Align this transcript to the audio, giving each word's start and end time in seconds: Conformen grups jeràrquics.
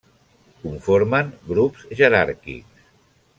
Conformen 0.61 1.29
grups 1.51 1.85
jeràrquics. 2.01 2.89